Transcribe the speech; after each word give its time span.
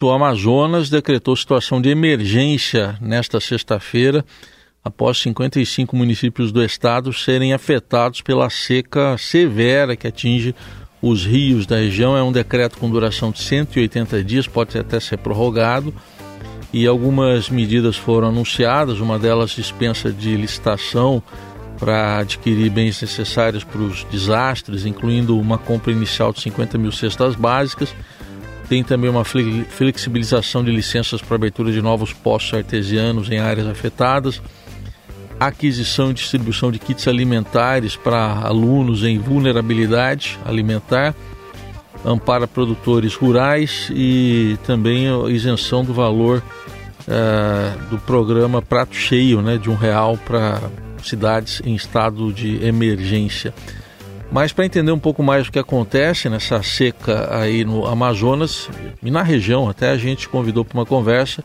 O 0.00 0.12
Amazonas 0.12 0.88
decretou 0.88 1.34
situação 1.34 1.82
de 1.82 1.88
emergência 1.88 2.96
nesta 3.00 3.40
sexta-feira, 3.40 4.24
após 4.84 5.18
55 5.18 5.96
municípios 5.96 6.52
do 6.52 6.62
estado 6.62 7.12
serem 7.12 7.52
afetados 7.52 8.20
pela 8.20 8.48
seca 8.48 9.18
severa 9.18 9.96
que 9.96 10.06
atinge 10.06 10.54
os 11.02 11.26
rios 11.26 11.66
da 11.66 11.78
região. 11.78 12.16
É 12.16 12.22
um 12.22 12.30
decreto 12.30 12.78
com 12.78 12.88
duração 12.88 13.32
de 13.32 13.40
180 13.40 14.22
dias, 14.22 14.46
pode 14.46 14.78
até 14.78 15.00
ser 15.00 15.18
prorrogado. 15.18 15.92
E 16.72 16.86
algumas 16.86 17.50
medidas 17.50 17.96
foram 17.96 18.28
anunciadas, 18.28 19.00
uma 19.00 19.18
delas 19.18 19.50
dispensa 19.50 20.12
de 20.12 20.36
licitação 20.36 21.20
para 21.76 22.18
adquirir 22.18 22.70
bens 22.70 23.02
necessários 23.02 23.64
para 23.64 23.80
os 23.80 24.04
desastres, 24.04 24.86
incluindo 24.86 25.36
uma 25.36 25.58
compra 25.58 25.90
inicial 25.90 26.32
de 26.32 26.40
50 26.40 26.78
mil 26.78 26.92
cestas 26.92 27.34
básicas 27.34 27.92
tem 28.68 28.84
também 28.84 29.08
uma 29.08 29.24
flexibilização 29.24 30.62
de 30.62 30.70
licenças 30.70 31.22
para 31.22 31.36
abertura 31.36 31.72
de 31.72 31.80
novos 31.80 32.12
postos 32.12 32.58
artesianos 32.58 33.30
em 33.30 33.38
áreas 33.38 33.66
afetadas, 33.66 34.42
aquisição 35.40 36.10
e 36.10 36.14
distribuição 36.14 36.70
de 36.70 36.78
kits 36.78 37.08
alimentares 37.08 37.96
para 37.96 38.40
alunos 38.42 39.04
em 39.04 39.18
vulnerabilidade 39.18 40.38
alimentar, 40.44 41.14
ampara 42.04 42.46
produtores 42.46 43.14
rurais 43.14 43.90
e 43.90 44.58
também 44.66 45.08
a 45.08 45.28
isenção 45.30 45.84
do 45.84 45.94
valor 45.94 46.42
uh, 47.08 47.88
do 47.88 47.98
programa 47.98 48.60
Prato 48.60 48.94
Cheio, 48.94 49.40
né, 49.40 49.56
de 49.56 49.70
um 49.70 49.74
real 49.74 50.18
para 50.18 50.60
cidades 51.02 51.62
em 51.64 51.74
estado 51.74 52.32
de 52.32 52.64
emergência. 52.64 53.54
Mas 54.30 54.52
para 54.52 54.66
entender 54.66 54.92
um 54.92 54.98
pouco 54.98 55.22
mais 55.22 55.48
o 55.48 55.52
que 55.52 55.58
acontece 55.58 56.28
nessa 56.28 56.62
seca 56.62 57.34
aí 57.34 57.64
no 57.64 57.86
Amazonas 57.86 58.68
e 59.02 59.10
na 59.10 59.22
região, 59.22 59.68
até 59.68 59.90
a 59.90 59.96
gente 59.96 60.28
convidou 60.28 60.64
para 60.64 60.78
uma 60.78 60.86
conversa 60.86 61.42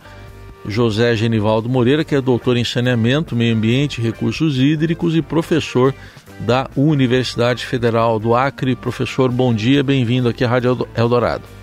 José 0.68 1.16
Genivaldo 1.16 1.70
Moreira, 1.70 2.04
que 2.04 2.16
é 2.16 2.22
doutor 2.22 2.58
em 2.58 2.64
saneamento, 2.64 3.36
meio 3.36 3.56
ambiente, 3.56 4.02
recursos 4.02 4.58
hídricos 4.60 5.16
e 5.16 5.22
professor 5.22 5.94
da 6.40 6.70
Universidade 6.76 7.66
Federal 7.66 8.20
do 8.20 8.36
Acre. 8.36 8.76
Professor, 8.76 9.32
bom 9.32 9.54
dia, 9.54 9.84
bem-vindo 9.84 10.28
aqui 10.28 10.44
à 10.44 10.50
Rádio 10.50 10.88
Eldorado. 10.96 11.63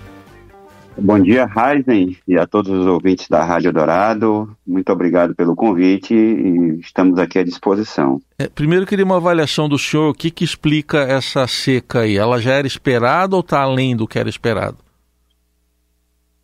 Bom 0.97 1.19
dia, 1.19 1.47
Heisen, 1.47 2.17
e 2.27 2.37
a 2.37 2.45
todos 2.45 2.71
os 2.71 2.85
ouvintes 2.85 3.27
da 3.29 3.43
Rádio 3.43 3.71
Dourado. 3.71 4.55
Muito 4.67 4.91
obrigado 4.91 5.33
pelo 5.33 5.55
convite 5.55 6.13
e 6.13 6.79
estamos 6.79 7.17
aqui 7.17 7.39
à 7.39 7.43
disposição. 7.43 8.21
É, 8.37 8.47
primeiro, 8.47 8.85
queria 8.85 9.05
uma 9.05 9.17
avaliação 9.17 9.69
do 9.69 9.79
senhor. 9.79 10.09
O 10.09 10.13
que, 10.13 10.29
que 10.29 10.43
explica 10.43 10.99
essa 10.99 11.47
seca 11.47 12.01
aí? 12.01 12.17
Ela 12.17 12.41
já 12.41 12.53
era 12.53 12.67
esperada 12.67 13.35
ou 13.35 13.41
está 13.41 13.61
além 13.61 13.95
do 13.95 14.07
que 14.07 14.19
era 14.19 14.29
esperado? 14.29 14.77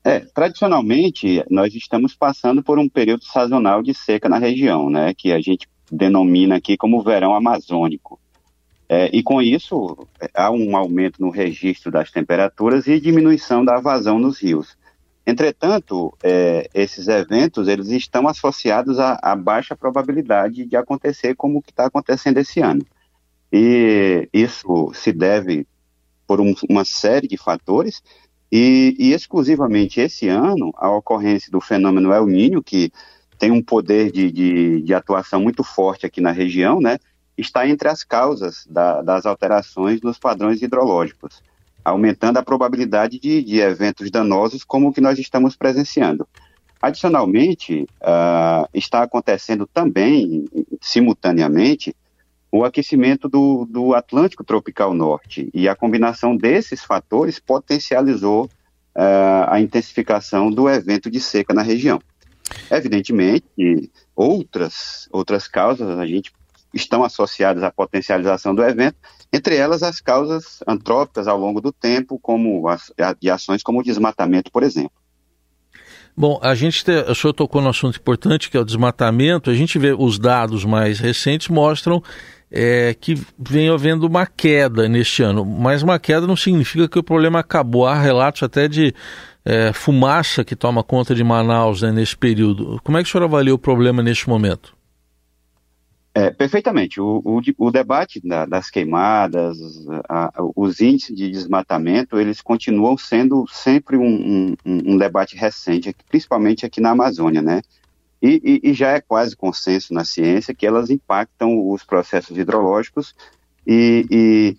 É, 0.03 0.22
tradicionalmente, 0.22 1.44
nós 1.52 1.75
estamos 1.75 2.16
passando 2.16 2.64
por 2.64 2.80
um 2.80 2.88
período 2.88 3.25
sazonal 3.25 3.84
de 3.84 3.94
seca 3.94 4.30
na 4.30 4.38
região, 4.38 4.90
né, 4.90 5.14
que 5.14 5.34
a 5.34 5.42
gente 5.42 5.68
denomina 5.92 6.56
aqui 6.56 6.78
como 6.78 7.03
verão 7.03 7.36
amazônico. 7.36 8.18
É, 8.90 9.10
e 9.14 9.22
com 9.22 9.42
isso, 9.42 10.08
há 10.34 10.50
um 10.50 10.76
aumento 10.78 11.22
no 11.22 11.30
registro 11.30 11.92
das 11.92 12.10
temperaturas 12.10 12.88
e 12.88 13.00
diminuição 13.00 13.66
da 13.66 13.80
vazão 13.80 14.18
nos 14.18 14.42
rios. 14.42 14.78
Entretanto, 15.26 16.18
é, 16.24 16.70
esses 16.74 17.10
eventos 17.10 17.68
eles 17.68 17.90
estão 17.90 18.30
associados 18.30 18.98
a, 18.98 19.20
a, 19.22 19.36
baixa 19.36 19.76
probabilidade 19.76 20.66
de 20.66 20.78
acontecer 20.78 21.36
como 21.36 21.62
que 21.62 21.72
está 21.72 21.88
acontecendo 21.88 22.38
esse 22.38 22.62
ano. 22.62 22.86
E 23.52 24.30
isso 24.32 24.92
se 24.94 25.12
deve 25.12 25.68
por 26.26 26.40
um, 26.40 26.54
uma 26.70 26.86
série 26.86 27.28
de 27.28 27.38
fatores, 27.38 28.02
e, 28.52 28.96
e, 28.98 29.14
exclusivamente 29.14 30.00
esse 30.00 30.28
ano, 30.28 30.72
a 30.76 30.90
ocorrência 30.90 31.52
do 31.52 31.60
fenômeno 31.60 32.14
El 32.14 32.28
Niño, 32.28 32.64
que 32.64 32.92
tem 33.38 33.52
um 33.52 33.62
poder 33.62 34.12
de, 34.12 34.32
de, 34.32 34.82
de 34.82 34.94
atuação 34.94 35.42
muito 35.42 35.64
forte 35.64 36.06
aqui 36.06 36.22
na 36.22 36.32
região, 36.32 36.80
né, 36.80 36.98
está 37.38 37.68
entre 37.68 37.88
as 37.88 38.04
causas 38.04 38.66
da, 38.70 39.02
das 39.02 39.25
alterações 39.25 40.02
nos 40.02 40.18
padrões 40.18 40.62
hidrológicos, 40.62 41.42
aumentando 41.86 42.38
a 42.38 42.44
probabilidade 42.44 43.20
de, 43.20 43.44
de, 43.44 43.59
eventos 43.59 44.09
danosos 44.09 44.64
como 44.64 44.90
o 44.90 44.94
que 44.94 45.00
nós 45.00 45.20
estamos 45.20 45.56
presenciando. 45.56 46.28
Adicionalmente, 46.81 47.88
uh, 48.02 48.68
está 48.74 49.03
acontecendo 49.03 49.68
também, 49.72 50.46
simultaneamente, 50.81 51.96
o 52.52 52.64
aquecimento 52.64 53.28
do, 53.28 53.66
do, 53.66 53.94
Atlântico 53.94 54.44
Tropical 54.44 54.94
Norte, 54.94 55.50
e 55.53 55.68
a 55.68 55.76
combinação 55.76 56.36
desses 56.36 56.84
fatores 56.84 57.40
potencializou 57.40 58.46
uh, 58.46 59.47
a 59.47 59.59
intensificação 59.59 60.50
do 60.50 60.70
evento 60.70 61.09
de 61.09 61.20
seca 61.20 61.53
na 61.53 61.62
região. 61.62 62.00
Evidentemente, 62.72 63.92
outras, 64.16 65.08
outras 65.12 65.47
causas 65.47 65.97
a 65.97 66.06
gente 66.06 66.31
estão 66.78 67.04
associadas 67.04 67.64
à 67.64 67.72
potencialização 67.72 68.56
do 68.56 68.64
evento, 68.64 68.98
entre 69.34 69.56
elas 69.56 69.84
as 69.84 70.00
causas 70.00 70.60
antrópicas 70.68 71.28
ao 71.28 71.38
longo 71.38 71.60
do 71.60 71.72
tempo, 71.72 72.18
como 72.20 72.68
as, 72.68 72.92
de 73.20 73.30
ações 73.30 73.62
como 73.62 73.80
o 73.80 73.84
desmatamento, 73.84 74.52
por 74.52 74.64
exemplo. 74.64 74.92
Bom, 76.16 76.40
a 76.42 76.56
gente, 76.56 76.84
te, 76.84 76.92
o 76.92 77.14
senhor 77.14 77.34
tocou 77.34 77.62
no 77.62 77.70
assunto 77.70 78.00
importante 78.00 78.50
que 78.50 78.58
é 78.58 78.60
o 78.60 78.66
desmatamento, 78.66 79.52
a 79.52 79.54
gente 79.54 79.78
vê 79.78 79.94
os 79.94 80.18
dados 80.18 80.66
mais 80.66 81.00
recentes 81.00 81.48
mostram 81.48 82.02
é, 82.50 82.96
que 83.00 83.14
vem 83.38 83.70
havendo 83.70 84.08
uma 84.08 84.26
queda 84.26 84.88
neste 84.88 85.22
ano, 85.22 85.46
mas 85.46 85.84
uma 85.84 86.00
queda 86.00 86.26
não 86.26 86.36
significa 86.36 86.88
que 86.88 86.98
o 86.98 87.04
problema 87.04 87.40
acabou. 87.40 87.86
Há 87.86 88.00
relatos 88.00 88.42
até 88.42 88.68
de 88.68 88.94
é, 89.46 89.72
fumaça 89.74 90.44
que 90.44 90.56
toma 90.56 90.84
conta 90.84 91.14
de 91.14 91.24
Manaus 91.24 91.82
né, 91.82 91.92
nesse 91.92 92.16
período. 92.16 92.80
Como 92.84 92.98
é 92.98 93.04
que 93.04 93.09
o 93.09 93.12
senhor 93.12 93.24
avalia 93.24 93.54
o 93.54 93.59
problema 93.59 94.02
neste 94.02 94.28
momento? 94.30 94.77
É, 96.17 96.31
perfeitamente. 96.31 97.00
O, 97.00 97.22
o, 97.23 97.39
o 97.59 97.69
debate 97.69 98.19
da, 98.28 98.44
das 98.44 98.72
queimadas, 98.72 99.59
a, 100.09 100.33
os 100.55 100.81
índices 100.81 101.16
de 101.16 101.29
desmatamento, 101.29 102.19
eles 102.19 102.41
continuam 102.41 102.97
sendo 102.97 103.45
sempre 103.47 103.97
um, 103.97 104.55
um, 104.66 104.94
um 104.94 104.97
debate 104.97 105.38
recente, 105.38 105.95
principalmente 106.09 106.66
aqui 106.66 106.81
na 106.81 106.89
Amazônia, 106.89 107.39
né? 107.39 107.61
E, 108.19 108.41
e, 108.63 108.72
e, 108.72 108.73
já 108.73 108.94
é 108.94 109.00
quase 109.00 109.35
consenso 109.35 109.94
na 109.94 110.03
ciência 110.03 110.55
que 110.55 110.66
elas 110.66 110.89
impactam 110.89 111.69
os 111.69 111.83
processos 111.83 112.35
hidrológicos 112.35 113.13
e, 113.67 114.03
e, 114.09 114.57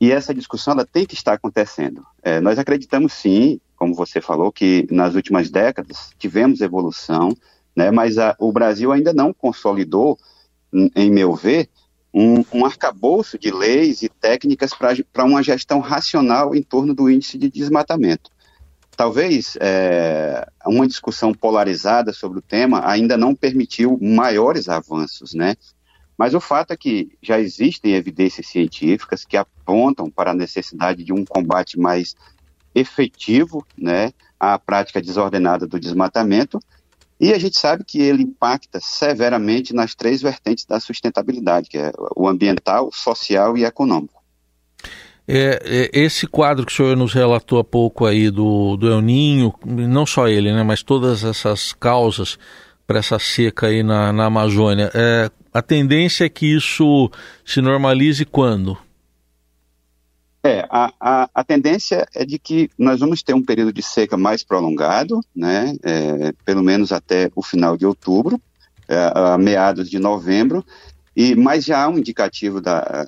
e 0.00 0.12
essa 0.12 0.32
discussão 0.32 0.74
ela 0.74 0.86
tem 0.86 1.04
que 1.04 1.14
estar 1.14 1.32
acontecendo. 1.32 2.06
É, 2.22 2.40
nós 2.40 2.60
acreditamos 2.60 3.12
sim, 3.12 3.60
como 3.74 3.92
você 3.92 4.20
falou, 4.20 4.52
que 4.52 4.86
nas 4.88 5.16
últimas 5.16 5.50
décadas 5.50 6.12
tivemos 6.16 6.60
evolução, 6.60 7.36
né? 7.74 7.90
Mas 7.90 8.18
a, 8.18 8.36
o 8.38 8.52
Brasil 8.52 8.92
ainda 8.92 9.12
não 9.12 9.32
consolidou 9.32 10.16
em 10.72 11.10
meu 11.10 11.34
ver, 11.34 11.68
um, 12.12 12.44
um 12.52 12.64
arcabouço 12.64 13.38
de 13.38 13.50
leis 13.50 14.02
e 14.02 14.08
técnicas 14.08 14.70
para 15.12 15.24
uma 15.24 15.42
gestão 15.42 15.80
racional 15.80 16.54
em 16.54 16.62
torno 16.62 16.94
do 16.94 17.08
índice 17.08 17.38
de 17.38 17.50
desmatamento. 17.50 18.30
Talvez 18.96 19.56
é, 19.60 20.46
uma 20.66 20.86
discussão 20.86 21.32
polarizada 21.32 22.12
sobre 22.12 22.38
o 22.38 22.42
tema 22.42 22.86
ainda 22.86 23.16
não 23.16 23.34
permitiu 23.34 23.98
maiores 24.00 24.68
avanços, 24.68 25.32
né? 25.32 25.54
Mas 26.18 26.34
o 26.34 26.40
fato 26.40 26.72
é 26.72 26.76
que 26.76 27.16
já 27.22 27.40
existem 27.40 27.94
evidências 27.94 28.46
científicas 28.48 29.24
que 29.24 29.38
apontam 29.38 30.10
para 30.10 30.32
a 30.32 30.34
necessidade 30.34 31.02
de 31.02 31.14
um 31.14 31.24
combate 31.24 31.78
mais 31.78 32.14
efetivo, 32.74 33.66
né, 33.76 34.12
à 34.38 34.58
prática 34.58 35.00
desordenada 35.00 35.66
do 35.66 35.80
desmatamento 35.80 36.60
e 37.20 37.34
a 37.34 37.38
gente 37.38 37.58
sabe 37.58 37.84
que 37.84 38.00
ele 38.00 38.22
impacta 38.22 38.80
severamente 38.80 39.74
nas 39.74 39.94
três 39.94 40.22
vertentes 40.22 40.64
da 40.64 40.80
sustentabilidade, 40.80 41.68
que 41.68 41.76
é 41.76 41.92
o 42.16 42.26
ambiental, 42.26 42.90
social 42.92 43.58
e 43.58 43.64
econômico. 43.64 44.20
É, 45.28 45.60
é, 45.62 45.90
esse 45.92 46.26
quadro 46.26 46.64
que 46.64 46.72
o 46.72 46.74
senhor 46.74 46.96
nos 46.96 47.12
relatou 47.12 47.58
há 47.58 47.64
pouco 47.64 48.06
aí 48.06 48.30
do, 48.30 48.76
do 48.76 48.90
El 48.90 49.00
Ninho, 49.00 49.54
não 49.64 50.06
só 50.06 50.26
ele, 50.26 50.52
né, 50.52 50.62
mas 50.62 50.82
todas 50.82 51.22
essas 51.22 51.72
causas 51.72 52.38
para 52.86 52.98
essa 52.98 53.18
seca 53.18 53.68
aí 53.68 53.82
na, 53.82 54.12
na 54.12 54.24
Amazônia, 54.24 54.90
é, 54.94 55.30
a 55.52 55.62
tendência 55.62 56.24
é 56.24 56.28
que 56.28 56.46
isso 56.46 57.10
se 57.44 57.60
normalize 57.60 58.24
quando? 58.24 58.76
É, 60.42 60.66
a, 60.70 60.92
a, 60.98 61.30
a, 61.34 61.44
tendência 61.44 62.06
é 62.14 62.24
de 62.24 62.38
que 62.38 62.70
nós 62.78 63.00
vamos 63.00 63.22
ter 63.22 63.34
um 63.34 63.42
período 63.42 63.74
de 63.74 63.82
seca 63.82 64.16
mais 64.16 64.42
prolongado, 64.42 65.20
né, 65.36 65.76
é, 65.82 66.32
pelo 66.46 66.62
menos 66.62 66.92
até 66.92 67.30
o 67.36 67.42
final 67.42 67.76
de 67.76 67.84
outubro, 67.84 68.40
é, 68.88 69.12
a 69.14 69.36
meados 69.36 69.90
de 69.90 69.98
novembro, 69.98 70.64
e 71.14 71.34
mas 71.34 71.64
já 71.66 71.84
há 71.84 71.88
um 71.90 71.98
indicativo 71.98 72.58
da, 72.58 73.06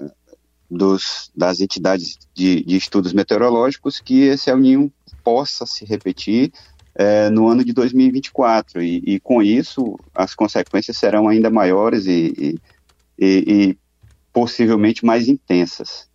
dos, 0.71 1.31
das 1.35 1.61
entidades 1.61 2.19
de, 2.35 2.63
de, 2.65 2.77
estudos 2.77 3.15
meteorológicos 3.15 3.99
que 3.99 4.25
esse 4.25 4.51
El 4.51 4.59
Ninho 4.59 4.93
possa 5.25 5.65
se 5.65 5.87
repetir 5.87 6.53
é, 6.95 7.31
no 7.31 7.49
ano 7.49 7.65
de 7.65 7.73
2024, 7.73 8.83
e, 8.83 9.03
e, 9.07 9.21
com 9.21 9.43
isso 9.43 9.99
as 10.15 10.35
consequências 10.35 10.99
serão 10.99 11.29
ainda 11.29 11.49
maiores 11.49 12.07
e, 12.07 12.59
e, 13.19 13.25
e 13.27 13.79
possivelmente 14.35 15.03
mais 15.03 15.29
intensas. 15.29 16.12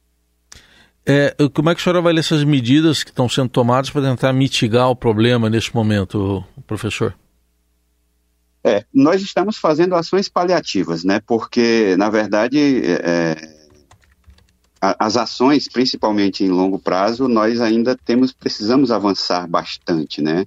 É, 1.09 1.33
como 1.53 1.69
é 1.69 1.75
que 1.75 1.79
a 1.79 1.83
senhora 1.83 1.99
avalia 1.99 2.19
essas 2.19 2.43
medidas 2.43 3.01
que 3.01 3.11
estão 3.11 3.29
sendo 3.29 3.47
tomadas 3.47 3.89
para 3.89 4.01
tentar 4.01 4.33
mitigar 4.33 4.89
o 4.89 4.95
problema 4.95 5.49
neste 5.49 5.73
momento, 5.73 6.43
professor? 6.67 7.15
É, 8.61 8.83
nós 8.93 9.21
estamos 9.21 9.57
fazendo 9.57 9.95
ações 9.95 10.27
paliativas, 10.27 11.05
né? 11.05 11.21
Porque, 11.25 11.95
na 11.97 12.09
verdade, 12.09 12.59
é, 12.85 13.35
as 14.81 15.15
ações, 15.15 15.69
principalmente 15.69 16.43
em 16.43 16.49
longo 16.49 16.77
prazo, 16.77 17.29
nós 17.29 17.61
ainda 17.61 17.95
temos, 17.95 18.33
precisamos 18.33 18.91
avançar 18.91 19.47
bastante, 19.47 20.21
né? 20.21 20.45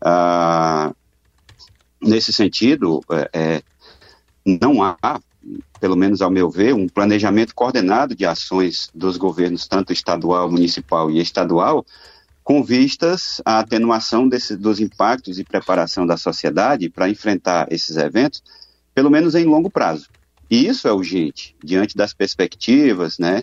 Ah, 0.00 0.92
nesse 2.00 2.32
sentido, 2.32 3.00
é, 3.10 3.30
é 3.32 3.62
não 4.44 4.80
há 4.82 5.20
pelo 5.80 5.96
menos 5.96 6.22
ao 6.22 6.30
meu 6.30 6.50
ver, 6.50 6.74
um 6.74 6.88
planejamento 6.88 7.54
coordenado 7.54 8.14
de 8.14 8.24
ações 8.24 8.90
dos 8.94 9.16
governos, 9.16 9.66
tanto 9.66 9.92
estadual, 9.92 10.50
municipal 10.50 11.10
e 11.10 11.20
estadual, 11.20 11.84
com 12.42 12.62
vistas 12.62 13.40
à 13.44 13.58
atenuação 13.58 14.28
desse, 14.28 14.56
dos 14.56 14.78
impactos 14.78 15.38
e 15.38 15.44
preparação 15.44 16.06
da 16.06 16.16
sociedade 16.16 16.88
para 16.88 17.08
enfrentar 17.08 17.66
esses 17.72 17.96
eventos, 17.96 18.42
pelo 18.94 19.10
menos 19.10 19.34
em 19.34 19.44
longo 19.44 19.68
prazo. 19.68 20.08
E 20.48 20.66
isso 20.66 20.86
é 20.86 20.92
urgente, 20.92 21.56
diante 21.62 21.96
das 21.96 22.14
perspectivas, 22.14 23.18
né, 23.18 23.42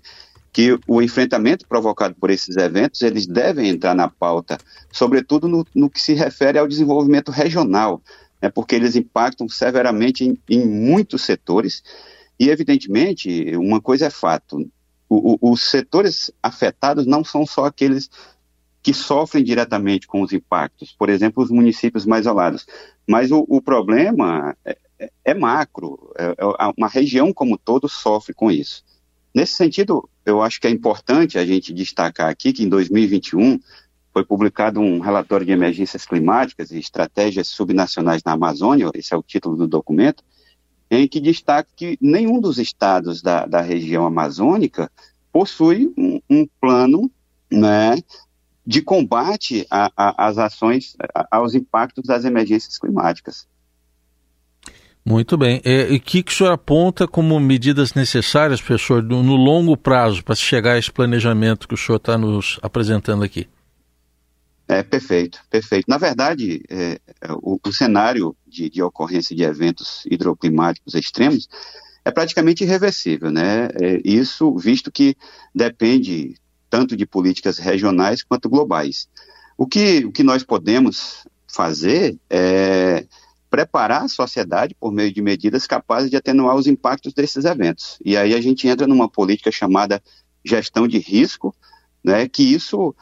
que 0.54 0.80
o 0.88 1.02
enfrentamento 1.02 1.68
provocado 1.68 2.16
por 2.16 2.30
esses 2.30 2.56
eventos, 2.56 3.02
eles 3.02 3.26
devem 3.26 3.70
entrar 3.70 3.96
na 3.96 4.08
pauta, 4.08 4.58
sobretudo 4.92 5.48
no, 5.48 5.66
no 5.74 5.90
que 5.90 6.00
se 6.00 6.14
refere 6.14 6.58
ao 6.60 6.68
desenvolvimento 6.68 7.32
regional, 7.32 8.02
né, 8.44 8.50
porque 8.50 8.76
eles 8.76 8.98
impactam 8.98 9.48
severamente 9.48 10.26
em, 10.26 10.38
em 10.50 10.68
muitos 10.68 11.22
setores, 11.22 11.82
e, 12.38 12.50
evidentemente, 12.50 13.56
uma 13.56 13.80
coisa 13.80 14.08
é 14.08 14.10
fato: 14.10 14.70
o, 15.08 15.38
o, 15.40 15.52
os 15.54 15.62
setores 15.62 16.30
afetados 16.44 17.06
não 17.06 17.24
são 17.24 17.46
só 17.46 17.64
aqueles 17.66 18.10
que 18.82 18.94
sofrem 18.94 19.46
diretamente 19.46 20.06
com 20.06 20.22
os 20.22 20.34
impactos, 20.34 20.92
por 20.92 21.10
exemplo, 21.10 21.42
os 21.42 21.50
municípios 21.50 22.06
mais 22.06 22.24
isolados. 22.24 22.68
Mas 23.08 23.32
o, 23.32 23.46
o 23.48 23.62
problema 23.62 24.58
é, 24.66 24.78
é, 25.00 25.12
é 25.24 25.34
macro, 25.34 26.12
é, 26.18 26.36
é, 26.38 26.74
uma 26.78 26.90
região 26.90 27.32
como 27.32 27.58
todo 27.58 27.88
sofre 27.88 28.34
com 28.34 28.52
isso. 28.52 28.84
Nesse 29.34 29.54
sentido, 29.54 30.10
eu 30.26 30.42
acho 30.42 30.60
que 30.60 30.68
é 30.68 30.70
importante 30.70 31.38
a 31.38 31.46
gente 31.46 31.74
destacar 31.74 32.30
aqui 32.30 32.52
que 32.52 32.64
em 32.64 32.68
2021 32.68 33.58
foi 34.14 34.24
publicado 34.24 34.80
um 34.80 35.00
relatório 35.00 35.46
de 35.46 35.52
emergências 35.52 36.06
climáticas 36.06 36.70
e 36.70 36.78
estratégias 36.78 37.48
subnacionais 37.48 38.22
na 38.24 38.34
Amazônia, 38.34 38.92
esse 38.94 39.14
é 39.14 39.18
o 39.18 39.24
título 39.24 39.58
do 39.58 39.68
documento, 39.68 40.24
em 40.92 41.08
que 41.08 41.20
destaca 41.20 41.68
que 41.76 41.98
nenhum 42.00 42.40
dos 42.40 42.60
estados 42.60 43.24
da, 43.24 43.48
da 43.48 43.62
região 43.62 44.06
amazônica 44.06 44.92
possui 45.32 45.92
um, 45.98 46.22
um 46.30 46.48
plano 46.62 47.10
né, 47.52 47.98
de 48.66 48.84
combate 48.84 49.66
às 49.70 50.38
ações, 50.38 50.96
a, 51.16 51.38
aos 51.38 51.56
impactos 51.56 52.06
das 52.06 52.24
emergências 52.24 52.78
climáticas. 52.78 53.48
Muito 55.04 55.36
bem. 55.36 55.60
E 55.66 55.98
o 55.98 56.00
que, 56.00 56.24
que 56.24 56.32
o 56.32 56.36
senhor 56.36 56.52
aponta 56.52 57.08
como 57.08 57.38
medidas 57.40 57.94
necessárias, 57.94 58.62
professor, 58.62 59.04
no 59.04 59.36
longo 59.36 59.76
prazo, 59.76 60.24
para 60.24 60.36
chegar 60.36 60.74
a 60.74 60.78
esse 60.78 60.92
planejamento 60.92 61.68
que 61.68 61.74
o 61.74 61.78
senhor 61.78 61.98
está 61.98 62.18
nos 62.18 62.58
apresentando 62.62 63.24
aqui? 63.24 63.48
É, 64.74 64.82
perfeito, 64.82 65.40
perfeito. 65.52 65.86
Na 65.88 66.00
verdade, 66.00 66.64
é, 66.68 67.00
o, 67.42 67.60
o, 67.64 67.72
cenário 67.72 68.36
de, 68.48 68.70
de, 68.72 68.82
ocorrência 68.82 69.36
de 69.36 69.44
eventos 69.44 70.04
hidroclimáticos 70.10 70.96
extremos 70.96 71.48
é 72.04 72.10
praticamente 72.10 72.64
irreversível, 72.64 73.30
né? 73.30 73.68
É, 73.80 74.02
isso 74.04 74.56
visto 74.58 74.92
que 74.92 75.16
depende 75.54 76.36
tanto 76.72 76.98
de 76.98 77.06
políticas 77.06 77.60
regionais 77.60 78.24
quanto 78.24 78.50
globais. 78.50 79.08
O 79.56 79.68
que, 79.68 80.06
o 80.06 80.12
que 80.12 80.24
nós 80.24 80.44
podemos 80.44 81.28
fazer 81.48 82.18
é 82.28 83.06
preparar 83.52 84.06
a 84.06 84.08
sociedade 84.08 84.76
por 84.80 84.92
meio 84.92 85.14
de 85.14 85.22
medidas 85.22 85.68
capazes 85.68 86.10
de 86.10 86.18
atenuar 86.18 86.56
os 86.56 86.66
impactos 86.66 87.14
desses 87.14 87.46
eventos. 87.46 88.00
E 88.04 88.18
aí 88.18 88.34
a 88.34 88.42
gente 88.42 88.68
entra 88.68 88.88
numa 88.88 89.08
política 89.08 89.52
chamada 89.52 90.02
gestão 90.44 90.88
de 90.88 90.98
risco, 90.98 91.56
né, 92.04 92.28
que 92.28 92.42
isso 92.42 92.96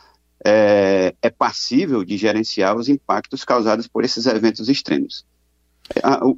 é, 0.46 1.14
é 1.22 1.30
passível 1.30 2.04
de 2.04 2.18
gerenciar 2.18 2.76
os 2.76 2.90
impactos 2.90 3.44
causados 3.44 3.88
por 3.88 4.04
esses 4.04 4.26
eventos 4.26 4.70
extremos. 4.70 5.26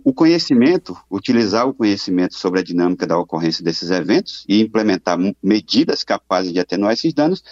O 0.03 0.13
conhecimento, 0.13 0.97
utilizar 1.11 1.67
o 1.67 1.73
conhecimento 1.73 2.33
sobre 2.35 2.59
a 2.59 2.63
dinâmica 2.63 3.05
da 3.05 3.17
ocorrência 3.17 3.63
desses 3.63 3.91
eventos 3.91 4.43
e 4.47 4.61
implementar 4.61 5.17
medidas 5.43 6.03
capazes 6.03 6.51
de 6.51 6.59
atenuar 6.59 6.93
esses 6.93 7.13
danos 7.13 7.43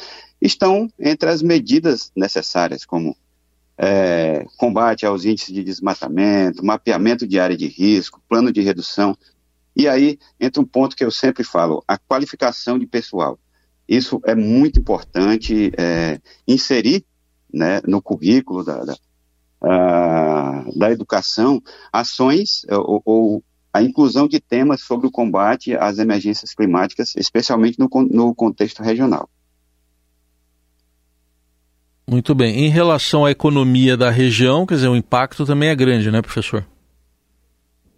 estão 0.41 0.91
entre 0.99 1.29
as 1.29 1.43
medidas 1.43 2.11
necessárias, 2.15 2.85
como 2.85 3.15
é, 3.77 4.45
combate 4.57 5.05
aos 5.05 5.25
índices 5.25 5.53
de 5.53 5.63
desmatamento, 5.63 6.65
mapeamento 6.65 7.27
de 7.27 7.39
área 7.39 7.55
de 7.55 7.67
risco, 7.67 8.21
plano 8.27 8.51
de 8.51 8.61
redução. 8.61 9.15
E 9.75 9.87
aí 9.87 10.17
entra 10.39 10.61
um 10.61 10.65
ponto 10.65 10.95
que 10.95 11.03
eu 11.03 11.11
sempre 11.11 11.43
falo: 11.43 11.83
a 11.87 11.97
qualificação 11.97 12.79
de 12.79 12.87
pessoal. 12.87 13.37
Isso 13.91 14.21
é 14.25 14.33
muito 14.33 14.79
importante 14.79 15.69
é, 15.77 16.17
inserir 16.47 17.03
né, 17.53 17.81
no 17.85 18.01
currículo 18.01 18.63
da, 18.63 18.85
da, 18.85 18.93
uh, 19.61 20.79
da 20.79 20.89
educação 20.89 21.61
ações 21.91 22.63
é, 22.69 22.77
ou, 22.77 23.01
ou, 23.03 23.43
a 23.73 23.81
inclusão 23.81 24.29
de 24.29 24.39
temas 24.39 24.79
sobre 24.81 25.07
o 25.07 25.11
combate 25.11 25.75
às 25.75 25.99
emergências 25.99 26.53
climáticas, 26.53 27.13
especialmente 27.17 27.77
no, 27.77 27.89
no 28.09 28.33
contexto 28.33 28.81
regional. 28.81 29.29
Muito 32.09 32.33
bem. 32.33 32.65
Em 32.65 32.69
relação 32.69 33.25
à 33.25 33.31
economia 33.31 33.97
da 33.97 34.09
região, 34.09 34.65
quer 34.65 34.75
dizer, 34.75 34.87
o 34.87 34.95
impacto 34.95 35.45
também 35.45 35.67
é 35.67 35.75
grande, 35.75 36.09
né, 36.09 36.21
professor? 36.21 36.65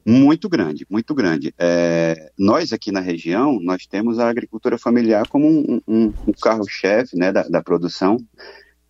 Muito 0.06 0.50
grande, 0.50 0.86
muito 0.90 1.14
grande. 1.16 1.54
É, 1.58 2.32
nós 2.38 2.74
aqui 2.74 2.92
na 2.92 3.00
região, 3.00 3.60
nós 3.62 3.86
temos 3.86 4.20
a 4.20 4.30
agricultura 4.30 4.78
familiar 4.78 5.28
como 5.28 5.48
um, 5.48 5.82
um, 5.88 6.14
um 6.28 6.34
carro-chefe 6.34 7.18
né, 7.18 7.32
da, 7.32 7.44
da, 7.44 7.62
produção, 7.62 8.18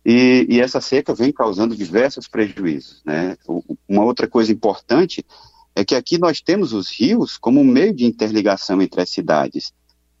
e, 0.04 0.46
e, 0.50 0.60
essa 0.60 0.80
seca 0.82 1.14
vem 1.14 1.32
causando 1.32 1.74
diversos 1.74 2.28
prejuízos. 2.28 3.02
Né? 3.06 3.36
Uma 3.88 4.04
outra 4.04 4.28
coisa 4.28 4.52
importante 4.52 5.24
é 5.74 5.84
que 5.84 5.94
aqui 5.94 6.18
nós 6.18 6.40
temos 6.40 6.72
os 6.72 6.90
rios 6.90 7.38
como 7.38 7.64
meio 7.64 7.94
de 7.94 8.04
interligação 8.04 8.82
entre 8.82 9.00
as 9.00 9.10
cidades, 9.10 9.72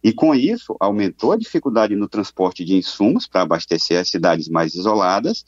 e 0.02 0.12
com 0.12 0.34
isso 0.34 0.76
aumentou 0.80 1.32
a 1.32 1.36
dificuldade 1.36 1.96
no 1.96 2.08
transporte 2.08 2.64
de 2.64 2.74
insumos 2.74 3.26
para 3.26 3.42
abastecer 3.42 3.98
as 3.98 4.08
cidades 4.08 4.48
mais 4.48 4.74
isoladas, 4.74 5.44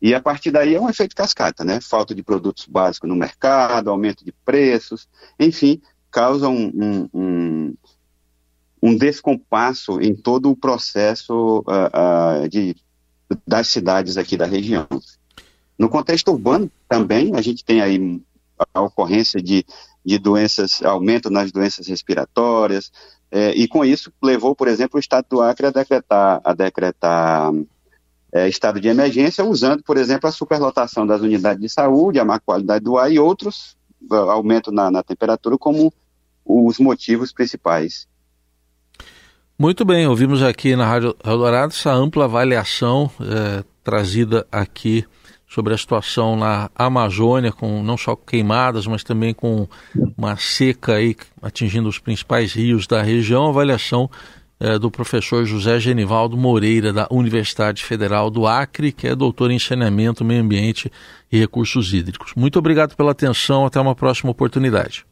e 0.00 0.14
a 0.14 0.20
partir 0.20 0.50
daí 0.50 0.74
é 0.74 0.80
um 0.80 0.88
efeito 0.88 1.16
cascata, 1.16 1.64
né? 1.64 1.80
Falta 1.80 2.14
de 2.14 2.22
produtos 2.22 2.66
básicos 2.66 3.08
no 3.08 3.16
mercado, 3.16 3.90
aumento 3.90 4.24
de 4.24 4.32
preços, 4.44 5.08
enfim, 5.38 5.80
causa 6.10 6.48
um, 6.48 6.66
um, 6.74 7.08
um, 7.14 7.74
um 8.82 8.96
descompasso 8.96 10.00
em 10.00 10.14
todo 10.14 10.50
o 10.50 10.56
processo 10.56 11.60
uh, 11.60 12.44
uh, 12.44 12.48
de, 12.48 12.76
das 13.46 13.68
cidades 13.68 14.16
aqui 14.16 14.36
da 14.36 14.46
região. 14.46 14.86
No 15.78 15.88
contexto 15.88 16.30
urbano 16.30 16.70
também, 16.88 17.34
a 17.34 17.40
gente 17.40 17.64
tem 17.64 17.80
aí 17.80 18.20
a 18.72 18.80
ocorrência 18.80 19.42
de, 19.42 19.64
de 20.04 20.18
doenças, 20.18 20.82
aumento 20.82 21.30
nas 21.30 21.52
doenças 21.52 21.86
respiratórias, 21.86 22.90
é, 23.30 23.50
e 23.50 23.66
com 23.66 23.84
isso 23.84 24.12
levou, 24.22 24.54
por 24.54 24.68
exemplo, 24.68 24.96
o 24.96 25.00
Estado 25.00 25.26
do 25.28 25.42
Acre 25.42 25.66
a 25.66 25.70
decretar, 25.70 26.40
a 26.44 26.54
decretar 26.54 27.52
é, 28.36 28.48
estado 28.48 28.78
de 28.78 28.88
emergência, 28.88 29.44
usando, 29.44 29.82
por 29.82 29.96
exemplo, 29.96 30.28
a 30.28 30.32
superlotação 30.32 31.06
das 31.06 31.22
unidades 31.22 31.60
de 31.60 31.68
saúde, 31.70 32.18
a 32.18 32.24
má 32.24 32.38
qualidade 32.38 32.84
do 32.84 32.98
ar 32.98 33.10
e 33.10 33.18
outros, 33.18 33.76
aumento 34.10 34.70
na, 34.70 34.90
na 34.90 35.02
temperatura, 35.02 35.56
como 35.56 35.92
os 36.44 36.78
motivos 36.78 37.32
principais. 37.32 38.06
Muito 39.58 39.86
bem, 39.86 40.06
ouvimos 40.06 40.42
aqui 40.42 40.76
na 40.76 40.86
Rádio 40.86 41.16
Eldorado 41.24 41.72
essa 41.72 41.90
ampla 41.90 42.24
avaliação 42.24 43.10
é, 43.20 43.64
trazida 43.82 44.46
aqui 44.52 45.06
sobre 45.48 45.72
a 45.72 45.78
situação 45.78 46.36
na 46.36 46.70
Amazônia, 46.74 47.52
com 47.52 47.82
não 47.82 47.96
só 47.96 48.14
queimadas, 48.14 48.86
mas 48.86 49.02
também 49.02 49.32
com 49.32 49.66
uma 50.16 50.36
seca 50.36 50.96
aí 50.96 51.16
atingindo 51.40 51.88
os 51.88 51.98
principais 51.98 52.52
rios 52.52 52.86
da 52.86 53.00
região, 53.00 53.48
avaliação 53.48 54.10
é, 54.58 54.78
do 54.78 54.90
professor 54.90 55.44
José 55.44 55.78
Genivaldo 55.78 56.36
Moreira, 56.36 56.92
da 56.92 57.06
Universidade 57.10 57.84
Federal 57.84 58.30
do 58.30 58.46
Acre, 58.46 58.92
que 58.92 59.06
é 59.06 59.14
doutor 59.14 59.50
em 59.50 59.58
saneamento, 59.58 60.24
meio 60.24 60.42
ambiente 60.42 60.90
e 61.30 61.38
recursos 61.38 61.92
hídricos. 61.92 62.32
Muito 62.34 62.58
obrigado 62.58 62.96
pela 62.96 63.12
atenção, 63.12 63.66
até 63.66 63.80
uma 63.80 63.94
próxima 63.94 64.30
oportunidade. 64.30 65.04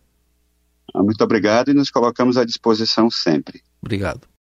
Muito 0.94 1.22
obrigado 1.22 1.70
e 1.70 1.74
nos 1.74 1.90
colocamos 1.90 2.36
à 2.36 2.44
disposição 2.44 3.10
sempre. 3.10 3.62
Obrigado. 3.82 4.26